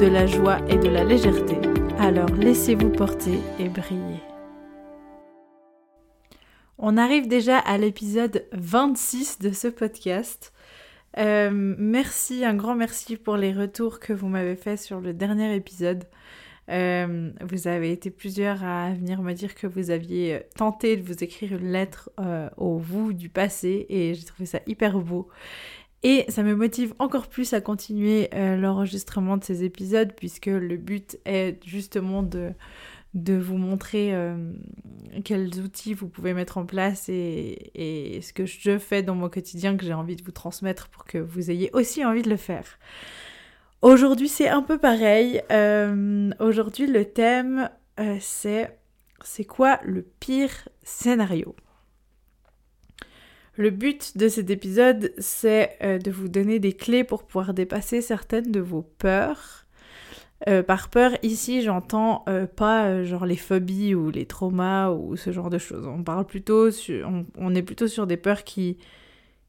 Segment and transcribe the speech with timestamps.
[0.00, 1.58] de la joie et de la légèreté.
[1.98, 4.22] Alors laissez-vous porter et briller.
[6.78, 10.54] On arrive déjà à l'épisode 26 de ce podcast.
[11.18, 15.54] Euh, merci, un grand merci pour les retours que vous m'avez fait sur le dernier
[15.54, 16.04] épisode.
[16.70, 21.22] Euh, vous avez été plusieurs à venir me dire que vous aviez tenté de vous
[21.22, 25.28] écrire une lettre euh, au vous du passé et j'ai trouvé ça hyper beau.
[26.02, 30.76] Et ça me motive encore plus à continuer euh, l'enregistrement de ces épisodes puisque le
[30.76, 32.54] but est justement de,
[33.14, 34.52] vous montrer euh,
[35.24, 39.76] quels outils vous pouvez mettre en place et, ce que je fais dans mon quotidien
[39.76, 42.78] que j'ai envie de vous transmettre pour que vous ayez aussi envie de le faire.
[43.82, 45.42] Aujourd'hui c'est un peu pareil.
[45.52, 47.68] Euh, Aujourd'hui le thème
[48.20, 48.74] c'est
[49.22, 51.54] c'est quoi le pire scénario?
[53.60, 58.00] Le but de cet épisode, c'est euh, de vous donner des clés pour pouvoir dépasser
[58.00, 59.66] certaines de vos peurs.
[60.48, 65.30] Euh, par peur, ici, j'entends euh, pas genre les phobies ou les traumas ou ce
[65.30, 65.86] genre de choses.
[65.86, 66.70] On parle plutôt,
[67.36, 68.78] on, est plutôt sur des peurs qui,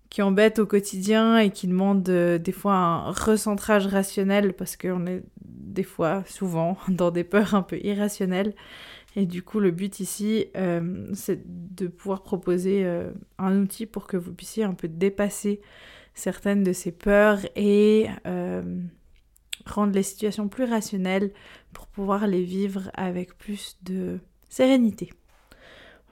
[0.09, 5.23] qui embêtent au quotidien et qui demandent des fois un recentrage rationnel parce qu'on est
[5.45, 8.53] des fois, souvent, dans des peurs un peu irrationnelles.
[9.15, 14.07] Et du coup, le but ici, euh, c'est de pouvoir proposer euh, un outil pour
[14.07, 15.61] que vous puissiez un peu dépasser
[16.13, 18.61] certaines de ces peurs et euh,
[19.65, 21.31] rendre les situations plus rationnelles
[21.73, 25.11] pour pouvoir les vivre avec plus de sérénité.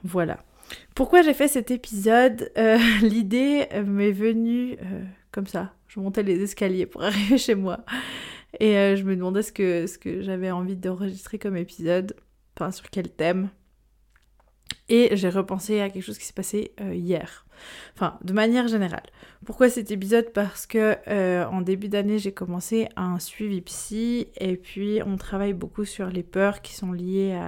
[0.04, 0.44] Voilà.
[0.94, 2.52] Pourquoi j'ai fait cet épisode
[3.02, 4.76] L'idée m'est venue
[5.32, 5.74] comme ça.
[5.88, 7.80] Je montais les escaliers pour arriver chez moi.
[8.58, 12.14] Et je me demandais ce que j'avais envie d'enregistrer comme épisode
[12.70, 13.50] sur quel thème.
[14.90, 17.46] Et j'ai repensé à quelque chose qui s'est passé euh, hier.
[17.94, 19.06] Enfin, de manière générale.
[19.46, 20.32] Pourquoi cet épisode?
[20.32, 25.52] Parce que euh, en début d'année, j'ai commencé un suivi psy et puis on travaille
[25.52, 27.38] beaucoup sur les peurs qui sont liées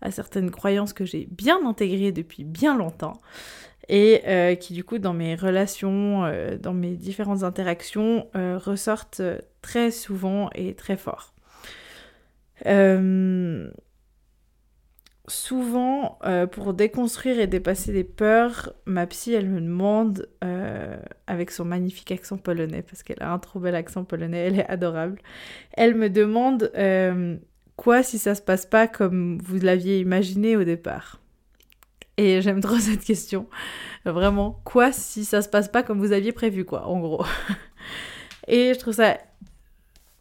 [0.00, 3.20] à, certaines croyances que j'ai bien intégrées depuis bien longtemps
[3.88, 6.22] et euh, qui du coup dans mes relations,
[6.58, 9.22] dans mes différentes interactions ressortent
[9.60, 11.34] très souvent et très fort.
[15.32, 21.50] Souvent, euh, pour déconstruire et dépasser les peurs, ma psy, elle me demande, euh, avec
[21.50, 25.18] son magnifique accent polonais, parce qu'elle a un trop bel accent polonais, elle est adorable,
[25.72, 27.36] elle me demande euh,
[27.76, 31.20] quoi si ça se passe pas comme vous l'aviez imaginé au départ?
[32.18, 33.48] Et j'aime trop cette question.
[34.04, 37.24] Vraiment, quoi si ça se passe pas comme vous aviez prévu, quoi, en gros.
[38.48, 39.16] et je trouve ça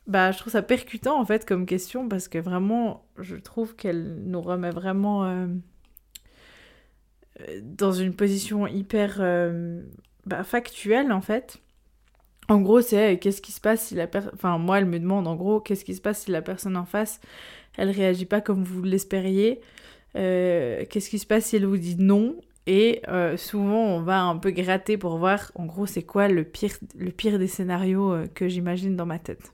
[0.07, 4.15] bah, je trouve ça percutant en fait comme question parce que vraiment, je trouve qu'elle
[4.25, 5.47] nous remet vraiment euh,
[7.61, 9.83] dans une position hyper euh,
[10.25, 11.61] bah, factuelle en fait.
[12.49, 14.31] En gros, c'est qu'est-ce qui se passe si la personne.
[14.33, 16.85] Enfin, moi, elle me demande en gros, qu'est-ce qui se passe si la personne en
[16.85, 17.21] face,
[17.77, 19.61] elle réagit pas comme vous l'espériez
[20.17, 22.35] euh, Qu'est-ce qui se passe si elle vous dit non
[22.67, 26.43] et euh, souvent, on va un peu gratter pour voir, en gros, c'est quoi le
[26.43, 29.51] pire, le pire des scénarios que j'imagine dans ma tête.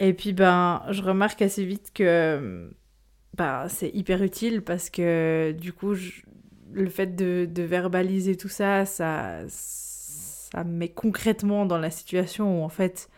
[0.00, 2.70] Et puis, ben, je remarque assez vite que
[3.36, 5.94] ben, c'est hyper utile parce que du coup,
[6.72, 12.60] le fait de, de, verbaliser tout ça, ça, ça me met concrètement dans la situation
[12.60, 13.10] où en fait,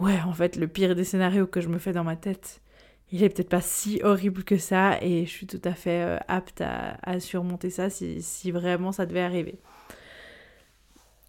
[0.00, 2.62] ouais, en fait, le pire des scénarios que je me fais dans ma tête,
[3.10, 6.18] il est peut-être pas si horrible que ça et je suis tout à fait euh,
[6.28, 9.58] apte à, à, surmonter ça si, si vraiment ça devait arriver.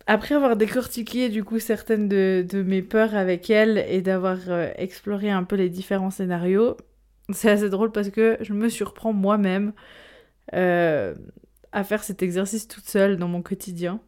[0.08, 5.32] Après avoir décortiqué du coup certaines de, mes peurs avec elle et d'avoir euh, exploré
[5.32, 6.78] un peu les différents scénarios,
[7.32, 9.74] c'est assez drôle parce que je me surprends moi-même
[10.54, 11.16] euh,
[11.72, 14.00] à faire cet exercice toute seule dans mon quotidien.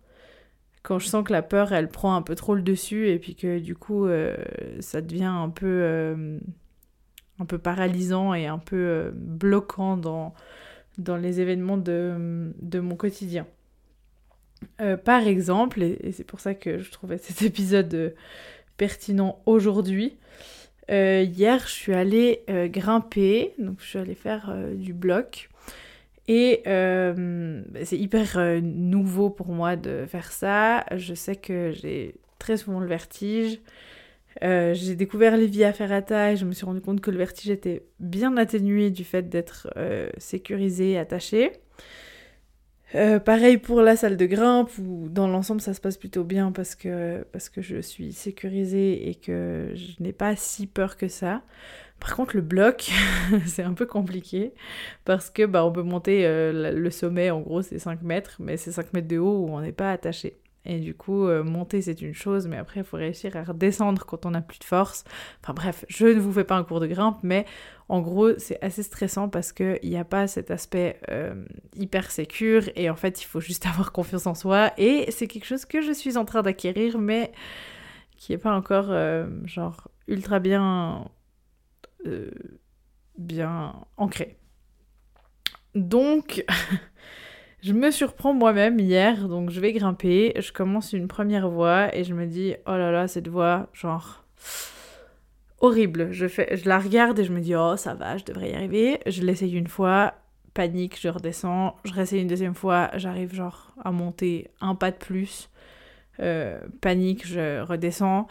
[0.84, 3.36] Quand je sens que la peur, elle prend un peu trop le dessus et puis
[3.36, 4.38] que du coup, euh,
[4.80, 6.16] ça devient un peu,
[7.40, 10.34] un peu paralysant et un peu bloquant dans,
[11.00, 13.48] dans les événements de, de mon quotidien.
[14.82, 18.10] Euh, par exemple, et, c'est pour ça que je trouvais cet épisode euh,
[18.78, 20.18] pertinent aujourd'hui,
[20.90, 25.50] euh, hier je suis allée grimper, donc je suis allée faire du bloc.
[26.30, 30.86] Et bah, c'est hyper nouveau pour moi de faire ça.
[30.96, 33.60] Je sais que j'ai très souvent le vertige.
[34.42, 37.84] j'ai découvert les via ferrata et je me suis rendu compte que le vertige était
[38.00, 39.70] bien atténué du fait d'être
[40.18, 41.52] sécurisé, attaché.
[42.96, 46.52] Euh, pareil pour la salle de grimpe, où dans l'ensemble ça se passe plutôt bien
[46.54, 51.08] parce que, parce que je suis sécurisée et que je n'ai pas si peur que
[51.10, 51.42] ça.
[52.00, 52.92] Par contre le bloc,
[53.46, 54.54] c'est un peu compliqué
[55.06, 58.56] parce que bah, on peut monter euh, le sommet, en gros c'est 5 mètres, mais
[58.58, 60.38] c'est 5 mètres de haut où on n'est pas attaché.
[60.70, 64.06] Et du coup, euh, monter c'est une chose, mais après il faut réussir à redescendre
[64.06, 65.06] quand on n'a plus de force.
[65.42, 67.46] Enfin bref, je ne vous fais pas un cours de grimpe, mais
[67.88, 72.64] en gros, c'est assez stressant parce qu'il n'y a pas cet aspect euh, hyper sécure
[72.76, 74.74] et en fait, il faut juste avoir confiance en soi.
[74.78, 77.32] Et c'est quelque chose que je suis en train d'acquérir, mais
[78.18, 81.10] qui n'est pas encore euh, genre ultra bien,
[83.18, 84.38] bien ancré.
[85.76, 86.44] Donc,
[87.64, 92.04] je me surprends moi-même hier, donc je vais grimper, je commence une première voie et
[92.04, 94.24] je me dis, oh là là, cette voie, genre
[95.60, 96.12] horrible.
[96.12, 98.56] Je, fais, je la regarde et je me dis, oh, ça va, je devrais y
[98.56, 99.00] arriver.
[99.06, 100.14] Je l'essaye une fois,
[100.54, 101.76] panique, je redescends.
[101.86, 105.50] Je réessaye une deuxième fois, j'arrive genre à monter un pas de plus.
[106.20, 108.28] Euh, panique, je redescends.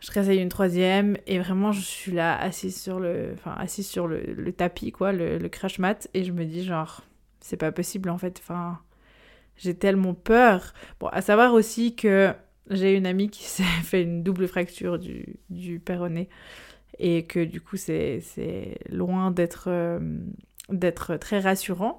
[0.00, 4.52] Je réessaye une troisième et vraiment je suis là assise sur le, enfin, sur le,
[4.52, 7.00] tapis, quoi, le, le, crash mat et je me dis genre,
[7.44, 8.40] c'est pas possible en fait.
[8.42, 8.80] Enfin,
[9.56, 10.72] j'ai tellement peur.
[10.98, 12.32] Bon, à savoir aussi que
[12.70, 16.30] j'ai une amie qui s'est fait une double fracture du, du péroné
[16.98, 18.22] et que du coup c'est
[18.88, 19.98] loin d'être euh,
[20.70, 21.98] d'être très rassurant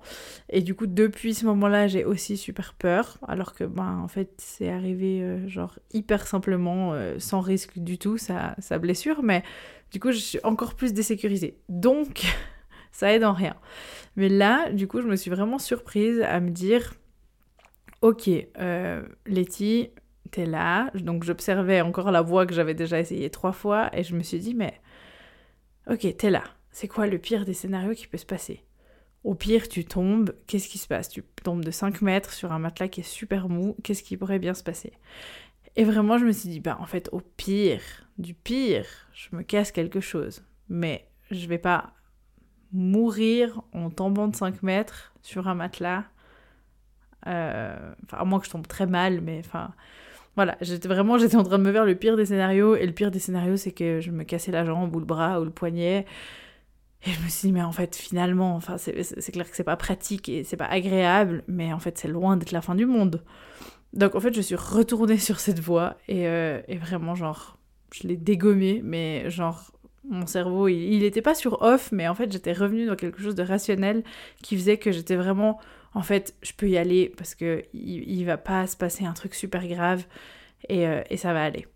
[0.49, 4.31] et du coup depuis ce moment-là j'ai aussi super peur alors que ben en fait
[4.37, 9.43] c'est arrivé euh, genre hyper simplement euh, sans risque du tout sa, sa blessure mais
[9.91, 12.23] du coup je suis encore plus désécurisée donc
[12.95, 13.55] ça aide en rien
[14.15, 16.93] mais là du coup je me suis vraiment surprise à me dire
[18.01, 18.29] ok
[19.25, 19.89] Letty
[20.31, 24.15] t'es là donc j'observais encore la voie que j'avais déjà essayé trois fois et je
[24.15, 24.79] me suis dit mais
[25.87, 26.43] Ok, t'es là.
[26.71, 28.63] C'est quoi le pire des scénarios qui peut se passer?
[29.23, 30.35] Au pire, tu tombes.
[30.47, 31.09] Qu'est-ce qui se passe?
[31.09, 33.75] Tu tombes de 5 mètres sur un matelas qui est super mou.
[33.83, 34.93] Qu'est-ce qui pourrait bien se passer?
[35.75, 37.81] Et vraiment, je me suis dit, bah en fait, au pire,
[38.17, 40.43] du pire, je me casse quelque chose.
[40.69, 41.93] Mais je vais pas
[42.75, 46.03] mourir en tombant de 5 mètres sur un matelas.
[47.27, 49.71] Euh, enfin, à moins que je tombe très mal, mais enfin,
[50.35, 52.91] voilà, j'étais vraiment, j'étais en train de me faire le pire des scénarios, et le
[52.93, 55.51] pire des scénarios, c'est que je me cassais la jambe ou le bras ou le
[55.51, 56.05] poignet.
[57.07, 59.77] Et je me suis dit, mais en fait, finalement, enfin, c'est clair que c'est pas
[59.77, 63.23] pratique et c'est pas agréable, mais en fait, c'est loin d'être la fin du monde.
[63.93, 67.57] Donc, en fait, je suis retournée sur cette voie et, euh, et vraiment, genre,
[67.93, 69.71] je l'ai dégommée, mais genre,
[70.09, 73.21] mon cerveau, il, il était pas sur off, mais en fait, j'étais revenue dans quelque
[73.21, 74.03] chose de rationnel
[74.41, 75.59] qui faisait que j'étais vraiment
[75.95, 79.33] en fait, je peux y aller parce que il, va pas se passer un truc
[79.33, 80.05] super grave
[80.67, 81.67] et, euh, ça va aller.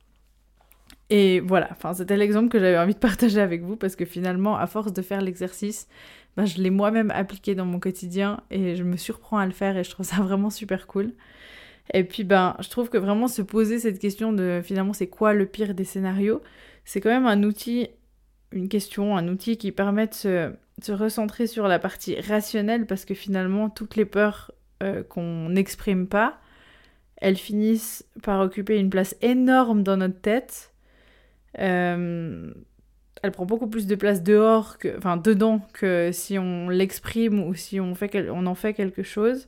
[1.10, 4.58] Et voilà, enfin, c'était l'exemple que j'avais envie de partager avec vous parce que finalement,
[4.58, 5.88] à force de faire l'exercice,
[6.36, 9.78] ben, je l'ai moi-même appliqué dans mon quotidien et je me surprends à le faire
[9.78, 11.14] et je trouve ça vraiment super cool.
[11.94, 15.34] Et puis, ben, je trouve que vraiment se poser cette question de finalement, c'est quoi
[15.34, 16.42] le pire des scénarios,
[16.84, 17.88] c'est quand même un outil,
[18.51, 23.13] une question, un outil qui permet de se recentrer sur la partie rationnelle parce que
[23.13, 24.51] finalement, toutes les peurs
[24.81, 26.40] euh, qu'on n'exprime pas,
[27.18, 30.74] elles finissent par occuper une place énorme dans notre tête.
[31.59, 32.52] Euh,
[33.21, 37.54] elle prend beaucoup plus de place dehors, que, enfin dedans, que si on l'exprime ou
[37.54, 39.47] si on, fait en fait quelque chose.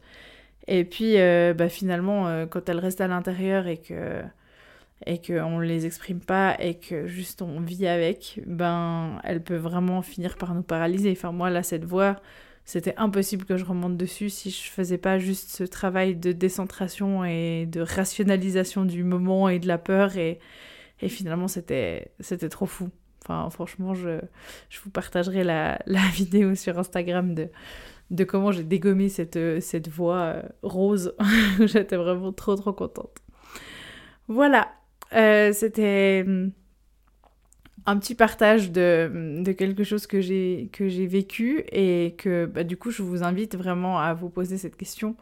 [0.68, 4.22] Et puis, euh, bah, finalement, quand elle reste à l'intérieur et que
[5.06, 9.56] et qu'on ne les exprime pas et que juste on vit avec, ben elle peut
[9.56, 11.12] vraiment finir par nous paralyser.
[11.12, 12.18] Enfin moi là cette voix,
[12.66, 17.26] c'était impossible que je remonte dessus si je faisais pas juste ce travail de décentration
[17.26, 20.40] et de rationalisation du moment et de la peur et,
[21.02, 22.12] et finalement c'était
[22.50, 22.90] trop fou.
[23.24, 24.20] Enfin franchement je,
[24.70, 27.50] je vous partagerai la, la vidéo sur Instagram de
[28.12, 31.16] de comment j'ai dégommé cette, cette voix euh, rose.
[31.62, 33.18] J'étais vraiment trop trop contente.
[34.28, 34.70] Voilà,
[35.14, 36.52] euh, c'était hum,
[37.86, 40.70] un petit partage de, de quelque chose que j'ai
[41.08, 45.16] vécu et que bah, du coup je vous invite vraiment à vous poser cette question.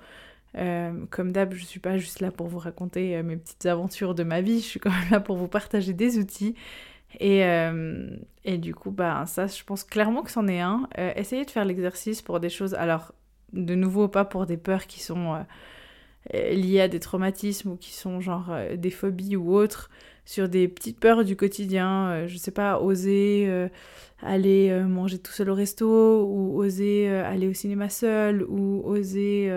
[0.58, 4.16] Euh, comme d'hab, je suis pas juste là pour vous raconter euh, mes petites aventures
[4.16, 6.56] de ma vie, je suis quand même là pour vous partager des outils.
[7.20, 10.88] Et, du coup, bah, ça, je pense clairement que c'en est un.
[11.16, 13.14] essayez de faire l'exercice pour des choses, alors
[13.54, 15.44] de nouveau pas pour des peurs qui sont
[16.34, 19.90] liées à des traumatismes ou qui sont genre euh, des phobies ou autres,
[20.26, 23.70] sur des petites peurs du quotidien, euh, je sais pas, oser
[24.22, 29.50] aller manger tout seul au resto, ou oser aller au cinéma seul, ou oser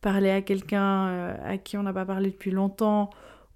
[0.00, 3.10] parler à quelqu'un à qui on n'a pas parlé depuis longtemps,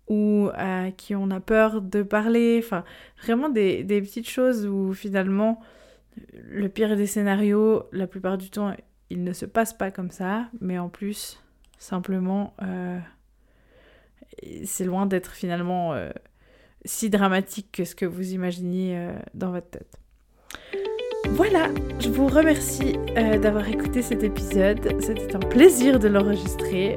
[0.08, 2.60] ou à qui on a peur de parler.
[2.62, 2.84] Enfin,
[3.22, 5.60] vraiment des, petites choses où finalement,
[6.32, 8.74] le pire des scénarios, la plupart du temps,
[9.10, 11.42] il ne se passe pas comme ça, mais en plus,
[11.78, 12.98] simplement, euh,
[14.64, 16.10] c'est loin d'être finalement euh,
[16.84, 19.98] si dramatique que ce que vous imaginiez euh, dans votre tête.
[21.30, 24.78] Voilà, je vous remercie euh, d'avoir écouté cet épisode.
[25.00, 26.96] C'était un plaisir de l'enregistrer.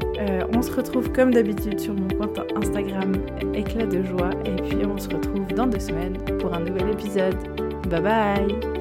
[0.53, 3.13] On se retrouve comme d'habitude sur mon compte Instagram
[3.53, 4.31] Éclat de joie.
[4.45, 7.37] Et puis on se retrouve dans deux semaines pour un nouvel épisode.
[7.89, 8.76] Bye bye